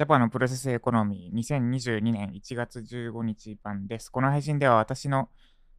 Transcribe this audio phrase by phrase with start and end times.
[0.00, 4.10] ジャパンのプロセスエコノミー2022年1月15日版です。
[4.10, 5.28] この配信では私の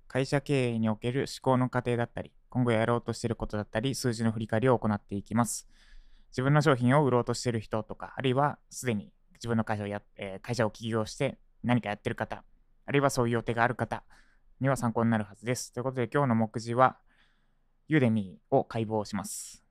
[0.07, 5.67] 会社経営における思考の過程だったり、今後やろうとしていることだったり、数字の振り返りを行っていきます。
[6.29, 12.43] 自分の商品を売ろうとしている人とか、あるいはすでに自分の会社をや、えー、会社を起業して何かやってる方、
[12.85, 14.03] あるいはそういう予定がある方
[14.59, 15.73] には参考になるはずです。
[15.73, 16.99] ということで今日の目次は、
[17.87, 19.63] ユーデミーを解剖します。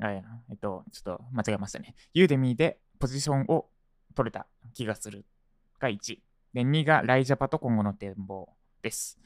[0.00, 0.22] え
[0.54, 1.94] っと、ちょっと間違えましたね。
[2.14, 3.68] ユーデミーでポジションを
[4.14, 5.24] 取れた気がする
[5.78, 6.18] が1。
[6.54, 8.48] で、2がライジャパと今後の展望
[8.82, 9.18] です。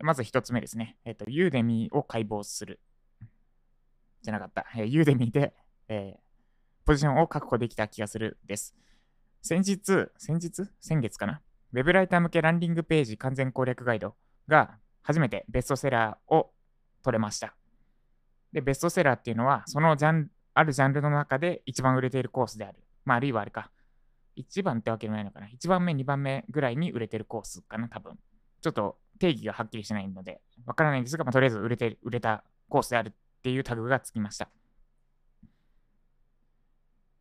[0.00, 0.96] まず1つ目ですね。
[1.04, 2.80] えっ、と、ユーデミーを解剖する。
[4.22, 4.66] じゃなかった。
[4.76, 5.54] えー、ユーデミーで、
[5.88, 6.20] えー、
[6.84, 8.74] ポジションを確保できた気がするです。
[9.42, 10.68] 先日、先日？
[10.80, 11.40] 先月かな？
[11.72, 14.14] ウェブライター向けランディングページ完全攻略ガイド
[14.48, 16.50] が初めてベストセラーを
[17.02, 17.54] 取れました。
[18.52, 22.78] で、ベストセラーっていうのは、そのジャンあるジャンルの中で一番売れているコースである。
[23.06, 23.70] まあ、あるいはあれか。
[24.36, 25.46] 1番ってわけじゃないのかな。
[25.46, 28.18] 1番目、2番目ぐらいに売れてるコースかな、多分。
[28.60, 33.12] ちょっと定義がはっきりしないので、わからないんですが、まあ、とりあえず売れて売れたコースであるっ
[33.42, 34.50] ていうタグがつきました。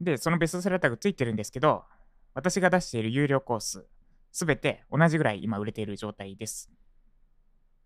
[0.01, 1.85] で、そのベストセラータグついてるんですけど、
[2.33, 3.85] 私が出している有料コース、
[4.31, 6.69] すべて同じぐらい今売れている状態です。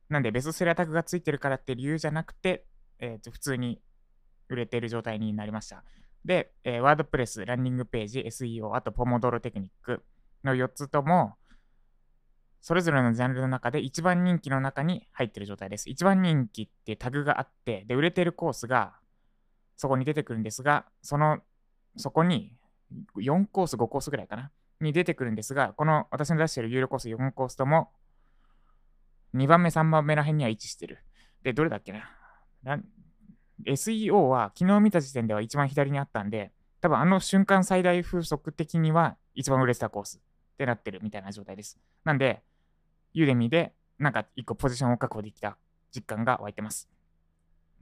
[0.09, 2.65] なんで、ベストセラータグがついてるからって理由じゃなくて、
[2.97, 3.79] えー、と普通に
[4.49, 5.83] 売れている状態になりました。
[6.25, 10.03] で、えー、ワードプレス、ランニングページ、SEO、あとポモドロテクニック
[10.43, 11.35] の4つとも、
[12.61, 15.89] それぞれのジャンルの中で一番人気の中に入ってる状態です。
[15.89, 18.99] 一番人気ってタグがあって、で、売れてるコースが
[19.77, 21.39] そこに出てくるんですが、その、
[21.95, 22.53] そこに
[23.17, 27.91] 4コース、5コースぐらいかなに出てくるんですが、この私の出してる有料コース4コースとも、
[29.35, 30.99] 2番目、3番目ら辺には位置してる。
[31.43, 31.93] で、どれだっけ
[32.63, 32.81] な？
[33.65, 41.77] SEO は昨日見た時点では一番左にあったんで、多分あの瞬間最大風速的には一番売れてたコースってなってるみたいな状態です。
[42.03, 42.41] なんで、
[43.13, 45.57] ユーデミーでなんか一個ポジションを確保できた
[45.93, 46.89] 実感が湧いてます。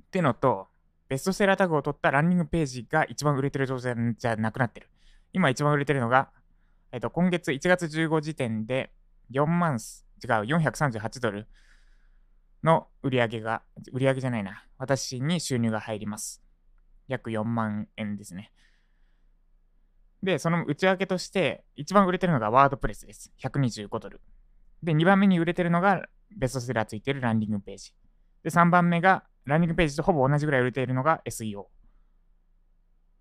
[0.01, 0.67] ってのと、
[1.09, 4.89] ベストセラータグを取ったランニングページが一番売れてる状態じゃなくなってる。
[5.33, 6.29] 今一番売れてるのが、
[6.91, 8.91] えっと、今月1月15時点で
[9.31, 9.79] 4万、違う、
[10.57, 11.47] 438ドル
[12.63, 16.41] の売り上げが、売り上げじゃないな、私に収入が入ります。
[17.07, 18.51] 約4万円ですね。
[20.23, 23.31] で、その内訳として、一番売れてるのがワードプレスです。
[23.41, 24.21] 125ドル。
[24.83, 27.93] で、2番目に売れてるのがベストセラーついてるランディングページ。
[28.43, 31.67] で、3番目が、ランディングページとほぼ同じぐらい売れているのが SEO。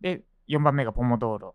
[0.00, 1.54] で、4番目がポモドーロ。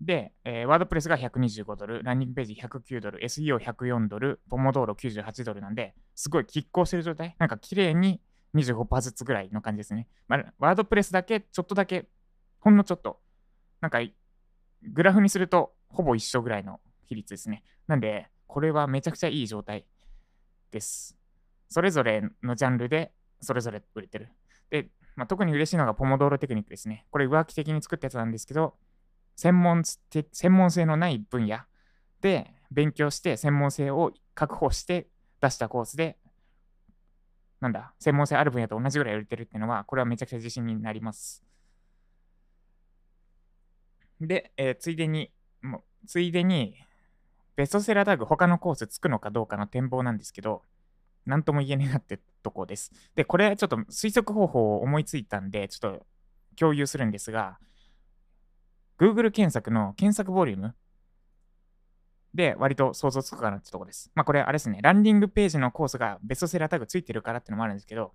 [0.00, 7.36] で、えー、ワードプレスが125ドル、ランディングページ109ドル、SEO104 ドル、ポモドーロ98ドルなんで、すごい拮抗してる状態。
[7.38, 8.20] なんか綺麗に
[8.54, 10.08] 25%ずつぐらいの感じですね。
[10.26, 12.08] まあ、ワードプレスだけ、ちょっとだけ、
[12.60, 13.20] ほんのちょっと、
[13.80, 14.00] なんか、
[14.82, 17.62] グラフにするとほぼ一緒ぐらいの比率ですね。
[17.86, 19.84] なんで、これはめちゃくちゃいい状態
[20.70, 21.16] です。
[21.68, 24.32] それぞれのジャンルで、それぞれ売れてる。
[24.70, 27.06] で、まあ、特に嬉しいのがポモドーロテクニックですね。
[27.10, 28.74] これ浮気的に作ったやつなんですけど、
[29.40, 31.60] 専門専門性のない分野
[32.20, 35.06] で勉強して専門性を確保して
[35.40, 36.18] 出したコースで、
[37.58, 41.42] なんだ、専門性ある分野と同じぐらい売れてるっていうのは、これはめちゃくちゃ自信になります。
[44.20, 46.76] で、えー、ついでに、もついでに、
[47.56, 50.60] ベストセラータグ他のコースつくのかどうかの展望なんですけど、
[51.24, 52.92] なんとも言えねえなってとこです。
[53.14, 56.06] で、これはちょっと推測方法を思いついたんで、ちょっと
[56.56, 57.58] 共有するんですが、
[59.00, 60.74] Google 検索の検索ボリューム
[62.34, 64.10] で割と想像つくかなってとこです。
[64.14, 68.12] まあこれあれですね、ランディングページのコースがベストセラータグついてるからってのもあるんですけど、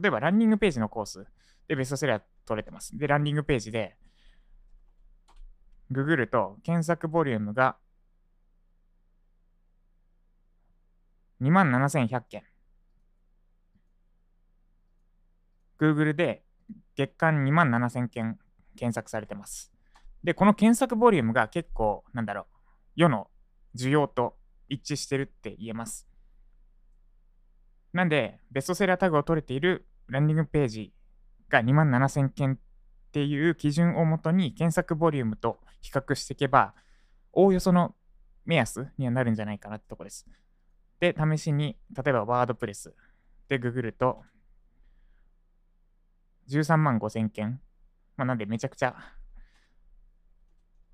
[0.00, 1.26] 例えばランディングページのコース
[1.66, 2.96] でベストセラー取れてます。
[2.96, 3.96] で、ランディングページで
[5.90, 7.76] ググると検索ボリュームが
[11.42, 12.44] 27,100件。
[15.78, 16.44] Google で
[16.94, 18.38] 月間27,000件
[18.76, 19.73] 検索されてます。
[20.24, 22.44] で、この検索ボリュームが結構、なんだろう、
[22.96, 23.28] 世の
[23.76, 24.36] 需要と
[24.68, 26.08] 一致してるって言えます。
[27.92, 30.92] なんで、ベストセラータグを取れているランディングページ
[31.50, 32.58] が2万7000件っ
[33.12, 36.74] ていう基準をもとに検索ボリュームと比較していけば、
[37.32, 37.94] おおよその
[38.46, 40.26] 目安にはなるんじゃないかなってとこです。
[41.00, 42.94] で、試しに、例えばワードプレス
[43.48, 44.22] でググると、
[46.48, 47.60] 13万5000件。
[48.16, 48.96] まあ、なんでめちゃくちゃ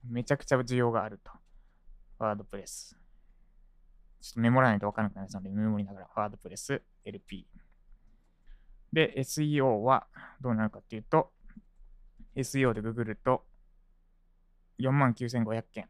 [0.04, 1.30] めちゃくちゃ需要があると。
[2.18, 2.96] ワードプレス。
[4.20, 7.46] ちょっとメモらないとわからなくなりそうなので、メモりながら、ワードプレス、LP。
[8.92, 10.06] で、SEO は
[10.40, 11.32] どうなるかっていうと、
[12.36, 13.44] SEO でググると、
[14.78, 15.88] 49,500件。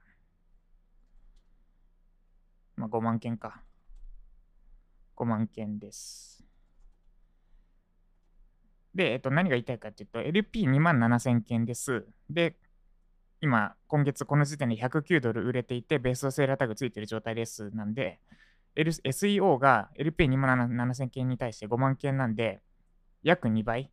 [2.76, 3.62] まあ、5万件か。
[5.16, 6.44] 5万件です。
[8.94, 12.06] で、えっと、何が言いたいかっていうと、LP2 万7000件です。
[12.28, 12.56] で、
[13.42, 17.70] 今、今月この時点で109ドル売れていて、ベースセーラータグついてる状態です。
[17.70, 18.20] なんで、
[18.76, 22.60] L、SEO が LP2 万7000件に対して5万件なんで、
[23.22, 23.90] 約2倍。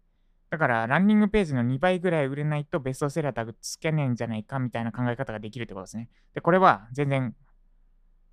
[0.50, 6.10] だから、ランニングページの2倍ぐらい売れないとベストセラータグつけねえんじゃないかみたいな考え方ができるってことですね。
[6.34, 7.36] で、これは全然、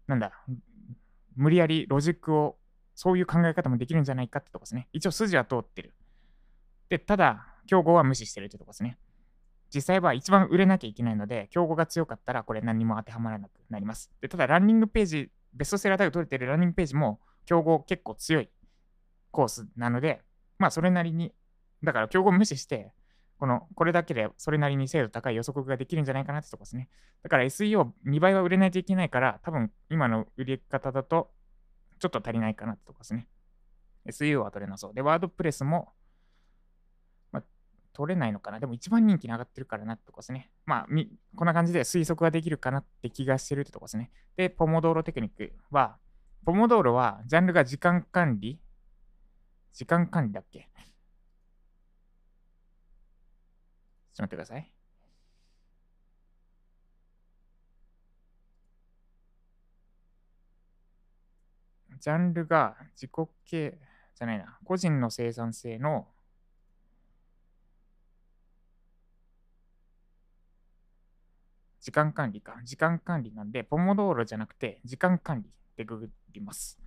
[0.06, 0.32] なんだ、
[1.36, 2.58] 無理やりロジックを、
[2.94, 4.88] そういう考え方もできるんじゃないかってとこですね。
[4.92, 5.94] 一応筋は通ってる。
[6.88, 8.98] で、ただ、競合は無視してるってとこですね。
[9.74, 14.10] 実際は一番売れなきゃいけないので、競合が強かったらこれ何も当てはまらなくなります。
[14.20, 18.48] でただ、ランニングページ、ベストセラータグ取れてるランニングページも競合結構強い
[19.32, 20.22] コースなので、
[20.58, 21.34] まあそれなりに、
[21.82, 22.92] だから競合無視して、
[23.38, 26.88] この、これだけでそれなりに精度高い予測ができるんじゃないかなってとこですね。
[27.22, 31.32] だから SEO2 倍は売れないといけないから、多分今の売り方だと
[31.98, 33.26] ちょっと足りないかなってとこですね。
[34.06, 34.94] SEO は取れなそう。
[34.94, 35.92] で、ワードプレスも
[37.94, 38.60] 取れないのかな？
[38.60, 40.50] でも一番人気に上がってるからなってとこですね。
[40.66, 40.86] まあ、
[41.36, 44.10] こんな感じで推測ができるかなって気がしてるってとこですね。
[44.36, 45.96] で、ポモドーロテクニックは、
[46.44, 48.60] ポモドーロはジャンルが時間管理？
[49.72, 50.68] 時間管理だっけ？
[54.12, 54.70] ちょっと待ってください。
[62.00, 63.10] ジャンルが自己
[63.46, 63.78] 系
[64.14, 64.58] じゃないな。
[64.64, 66.06] 個人の生産性の
[71.84, 72.56] 時間管理か。
[72.64, 76.78] 時間管理なんで、ポモドーロじゃなくて、時間管理でググります。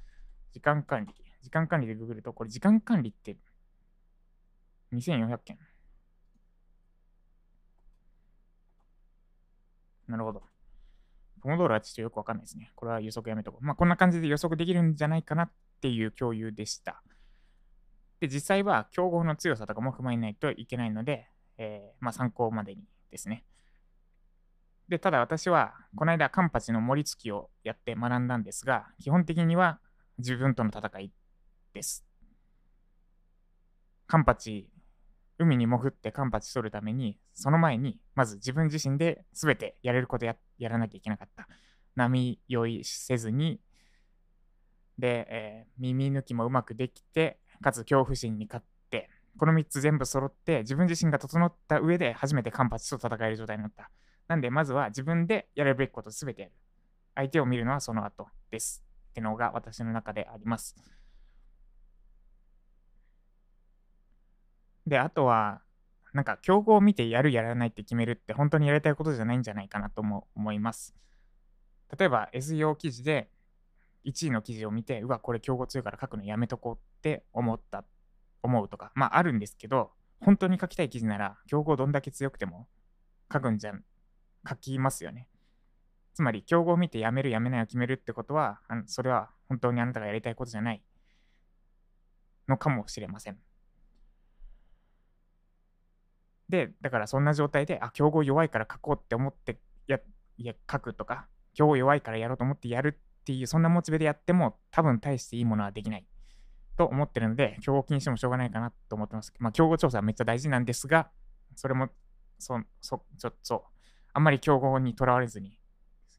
[0.52, 1.14] 時間管理。
[1.44, 3.38] 時間管理でググると、これ時間管理って
[4.92, 5.60] 2400件。
[10.08, 10.42] なるほど。
[11.42, 12.72] ポモドーロはちょっとよくわかんないですね。
[12.74, 13.64] これは予測やめとこう。
[13.64, 17.04] まあ、こんな感じで予測できるんじゃないかなっていう共有でした。
[18.20, 21.30] で、実際は競合の強さとかも踏まえないといけないので、
[21.60, 23.44] えー、まあ、参考までにですね。
[24.90, 29.80] で、ただ私は、この間、カンパチの盛り付きをやって学んだんですが、基本的には
[30.18, 31.12] 自分との戦い
[31.74, 32.06] です。
[34.08, 34.70] カンパチ、
[35.38, 41.48] 海に潜ってカンパチ取るために、その前に、まず自分自身で全てやれることややらなきゃいけなかった。
[41.96, 43.60] 波酔いせずに、
[44.98, 53.92] で、えー、耳抜きもうまくできて、かつ恐怖心に勝って、この3つ全部揃って、自分自身が整った上で初めてカンパチと戦える状態になった。
[54.28, 56.54] なんで、まずは自分でやるべきことすべてやる。
[57.16, 58.84] 相手を見るのはその後です。
[59.10, 60.76] ってのが私の中であります。
[64.86, 65.62] で、あとは、
[66.14, 70.96] なんか、競合を見てやるやらないって決めるって本当にやりたいことじゃないんじゃないかなとも思います。
[71.98, 73.30] 例えば SEO 記事で
[74.06, 77.84] 1位の記事を見て、うわ、これ競合強いから書くのやめとこうって思った、
[78.42, 79.92] 思うとか、まああるんですけど、
[80.22, 82.68] 本当に書きたい記事なら、競合どんだけ強くても
[83.32, 83.74] 書くんじゃ
[84.48, 85.28] 書きますよね。
[86.14, 90.82] つまり、競合を見てやめるやめないを決めるってことは、それは本当にあなたがやりたいことじゃない
[92.48, 93.38] のかもしれません。
[96.50, 100.00] で、だからそんな状態で、あ、競合弱いから書こうって思ってや、
[100.38, 106.06] いや、書くとか、競合弱いからやろうと思ってやるっていう、そんなモチベでやっても、多分大していいものはできない
[106.78, 109.34] と思ってるので、競合禁止もしょうがないかなと思ってます。
[109.40, 111.10] まあ、競合調査はめっちゃ大事なんですが、
[111.56, 111.90] それも、
[112.40, 113.66] そ、そ、ちょっと、
[114.18, 115.60] あんまり競合にとらわれずに、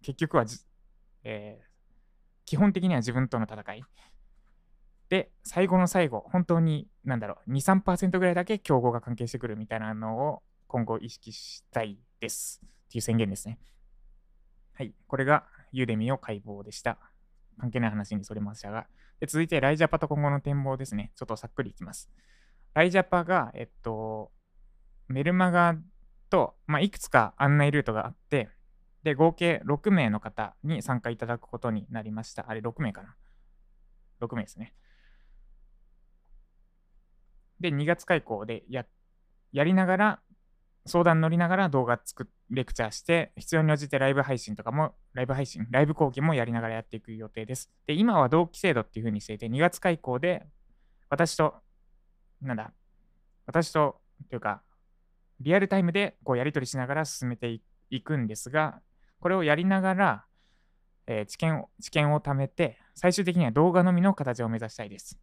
[0.03, 0.45] 結局は
[1.25, 1.65] えー、
[2.45, 3.83] 基本的には自分との戦い。
[5.09, 12.61] で、最後の最後、本当に、なんだろう、2、3%ぐらいだけ競合が関係してくるみたいなのを今後意識したいです。
[12.63, 13.59] っていう宣言ですね。
[14.75, 14.95] はい。
[15.09, 16.99] これがユーデミを解剖でした。
[17.59, 18.87] 関係ない話にそれましたが。
[19.19, 21.11] で続いて、ライジャパと今後の展望ですね。
[21.17, 22.09] ちょっとさっくりいきます。
[22.75, 24.31] ライジャパが、えっと、
[25.09, 25.75] メルマガ
[26.31, 28.49] と、まあ、いくつか案内ルートがあって、
[29.03, 32.47] で、合計6名の方に参加いただくことになりました。
[32.49, 33.17] あれ、6名かな
[34.21, 34.75] ?6 名ですね。
[37.61, 38.87] で、2月開講でや
[39.53, 40.21] やりながら、
[40.87, 47.71] 相談乗りながら動画作、レクチャーして、必要に応じてライブ配信とかも、ライブ配信、ライブ講義もやりながらやっていく予定です。
[47.87, 50.47] で、今は同期制度っていう風にしていて、2月開講で、
[51.11, 51.55] 私と、
[52.41, 52.73] なんだ、
[53.47, 54.63] 私と、というか、
[55.41, 58.81] リアルタイムでこうやり取りしながら進めていくんですが、
[59.21, 60.25] これをやりながら、
[61.07, 65.19] えー、知見、知見を貯めて、最終的には動画のみの形を目指したいです。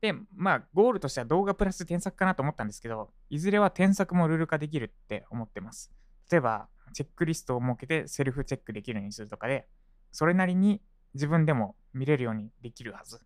[0.00, 5.92] で、まあ、ゴールとしては動画プラス添削かなと思ったんですけど、いずれは添削もルール化できるって思ってます。
[6.30, 9.66] 例えば、チェックリストを設けてセルフチェックできるようにするとかで、
[10.12, 10.80] それなりに
[11.14, 13.20] 自分でも見れるようにできるはず。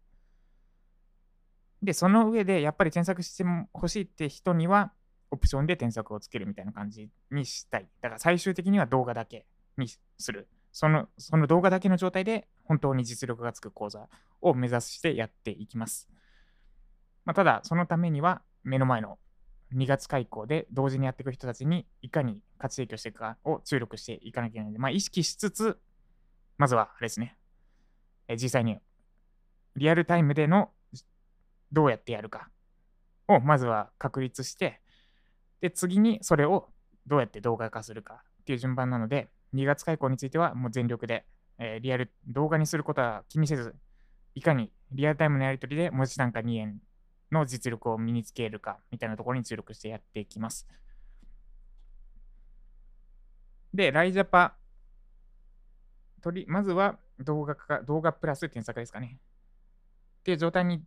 [1.82, 4.92] で、その上でやっぱり添削してほしいって人には、
[5.30, 7.88] オプションで添削をつけるみたいな感じにしたい。
[8.00, 9.46] だから最終的には動画だけ
[9.78, 10.48] にする。
[10.72, 14.08] そのその動画だけの状態で本当に実力がつく講座
[14.40, 16.08] を目指してやっていきます。
[17.24, 19.18] まあ、ただ、そのためには目の前の
[19.74, 25.78] 2月開講で同時にやっていく人たちにいかに価値提供していくかを注力していかなきゃいけないので、まあ、意識しつつ、
[26.58, 27.36] まずはあれですね、
[28.26, 28.78] え実際に
[29.76, 30.70] リアルタイムでの
[31.72, 32.48] どうやってやるか
[33.28, 34.80] をまずは確立して、
[35.60, 36.68] で、次にそれを
[37.06, 41.24] どうやって動画化するかっていう順番なので、2月開講についてはもう全力で、
[41.58, 43.74] えー、リアル動画にすることは気にせず、
[44.34, 46.80] いかにリアルタイムのやり取りで文字単価2円
[47.30, 50.66] の実力を身につけるかみたいなところに注力してやっていきます。
[53.72, 54.56] で、ライジャパ、
[56.22, 59.18] 取りまずは動画か動画プラス添削ですかね。
[60.20, 60.82] っていう状態に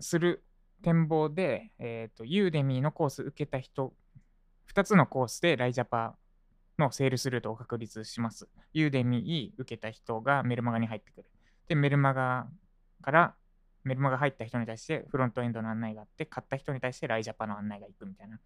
[0.00, 0.44] する
[0.82, 3.92] 展望で、えっ、ー、と、ユーデミーのコース受けた人、
[4.72, 6.16] 2つのコースでライジャパ
[6.78, 8.48] のセールスルートを確立します。
[8.72, 11.30] ユーデミー受けた人がメルマガに入ってくる。
[11.66, 12.46] で、メルマガ
[13.02, 13.34] から
[13.84, 18.38] メルマガ入った人に対してフロントエンドの案内があって、買った人に対してライジャパの案内が行くみたいな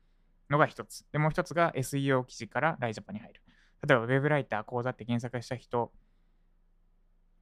[0.48, 1.04] のが一つ。
[1.12, 3.40] で、もう一つが SEO 記事からライジャパに入る。
[3.86, 5.92] 例えば、ウェブライター講座って検索した人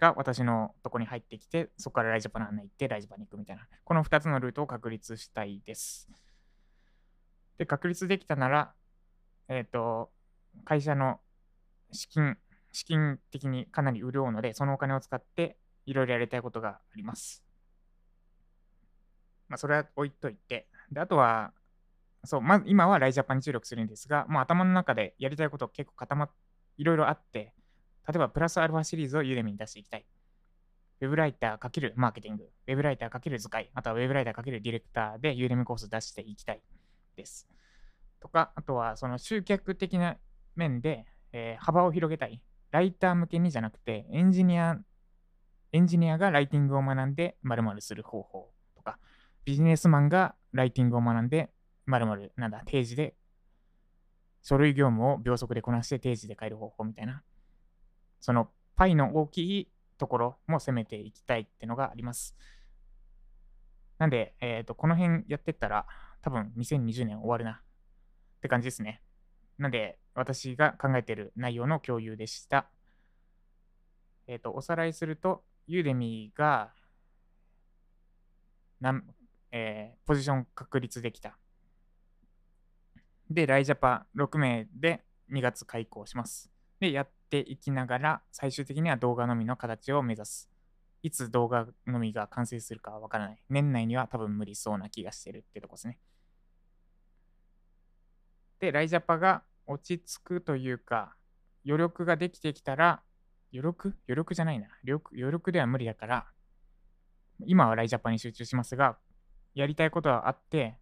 [0.00, 3.68] が私のとこに入ってきて、そこからライジャパの案内行って、ライジャパンに行くみたいな。
[3.84, 6.08] この2つのルートを確立したいです。
[7.58, 8.72] で、確立できたなら、
[9.48, 10.10] えっ、ー、と、
[10.64, 11.20] 会社の
[11.92, 12.38] 資金、
[12.72, 17.44] 資金的にかなり潤うので、そのお金を使っていろいろやりたいことがあります。
[19.48, 20.68] まあ、それは置いといて。
[20.90, 21.52] で、あとは、
[22.24, 26.30] そう、まず今はライジャパンに注力するんですが、もう頭の中でやりたいこと結構固まっ、
[26.76, 27.52] いろいろあって、
[28.08, 30.06] 例えばプラスアルファシリーズをユーデミに出していきたい。
[31.00, 36.62] ウェブライター×マーケティング、ウェブライター×図解、あとはウェブライター×ディレクターでユーデミコース出していきたい
[37.16, 37.48] です。
[38.20, 40.18] とか、あとはその集客的な
[40.56, 42.40] 面で、えー、幅を広げたい。
[42.70, 44.78] ライター向けにじゃなくて、エンジニア、
[45.72, 48.98] エンジニアがライティングを学んで〇〇する方法とか、
[49.44, 51.50] ビジネスマンがライティングを学んで
[51.86, 53.14] 〇〇なんだ、定時で
[54.42, 57.22] 書類業務を秒速でこなして定時で変える方法みたいな、
[58.20, 62.36] そのパイの大きいところも攻めていきたいってのがあります。
[63.98, 65.86] なんで、えっ、ー、と、この辺やってったら、
[66.22, 69.02] 多分2020年終わるなって感じですね。
[69.58, 72.70] なんで、私が考えている内容の共有でした。
[74.26, 76.72] えっ、ー、と、おさらいすると、ユーデミーが、
[78.80, 79.04] なん
[79.52, 81.36] えー、ポジション確立できた。
[83.28, 86.50] で、ライジャパ6名で2月開講します。
[86.80, 90.50] で、やっていきながら、最終的には動画のみの形を目指す。
[91.02, 93.38] いつ動画のみが完成するかはわからない。
[93.48, 95.98] 年内には多分無理そうな気がしてるってとこですね。
[98.58, 101.14] で、ライジャパが落ち着くというか、
[101.64, 103.02] 余力ができてきたら、
[103.52, 103.96] 余力？
[104.06, 104.68] 余力じゃないな。
[104.86, 106.26] 余力では無理だから、
[107.46, 108.98] 今はライジャパに集中しますが、
[109.54, 110.76] やりたいことはあって、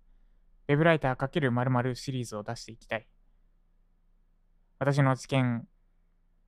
[0.69, 3.07] ウェブライター×〇〇シリーズを出していきたい。
[4.81, 5.67] 私の知見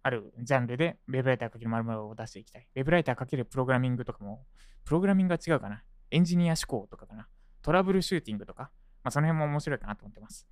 [0.02, 2.66] あるジャンルで Web ライター×〇〇を出していきたい。
[2.75, 4.47] Web ライター×プログラミングとかも、
[4.85, 5.83] プログラミングが違うかな。
[6.11, 7.28] エンジニア思考とかかな。
[7.62, 8.71] トラブルシューティングとか、
[9.02, 10.49] まあ、その辺も面白いかなと思ってます。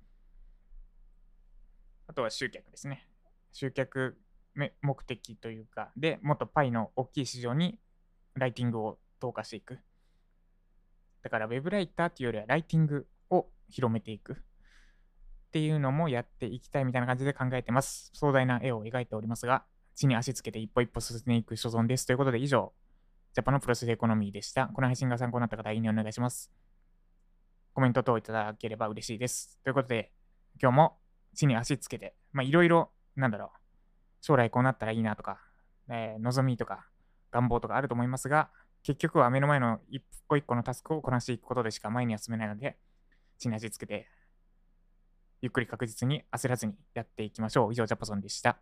[2.07, 3.07] あとは集客ですね。
[3.51, 4.17] 集客
[4.81, 7.79] 目的というか、で、もっとパイの大きい市場に
[8.35, 9.79] ライティングを投下していく。
[11.21, 14.41] だから Web ライターっていうよりはライティングを広めていく
[15.49, 18.11] っていうのもやっていきたいみたいな感じで考えてます。
[18.13, 19.63] 壮大な絵を描いておりますが、
[19.95, 22.05] 地に足つけて一歩一歩進んでいく所存です。
[22.05, 22.71] ということで以上、
[23.33, 24.67] ジャパンのプロセスエコノミーでした。
[24.67, 26.51] この配信が参考になった方、いいねお願いします。
[27.73, 29.59] コメント等いただければ嬉しいです。
[29.63, 30.11] ということで、
[30.61, 30.97] 今日も
[31.33, 33.49] 地に足つけて、まあいろいろ、なんだろう、
[34.21, 35.39] 将来こうなったらいいなとか、
[35.89, 36.85] えー、望みとか
[37.31, 38.51] 願望とかあると思いますが、
[38.83, 42.77] 結局は目の前の一個一個のタスクをこなしていくことでしか前には進めないので、
[43.37, 44.07] 地に足つけて、
[45.41, 47.71] ゆっくり確実に焦らずにやっていきましょう。
[47.71, 48.59] 以上、ジャパソンでした。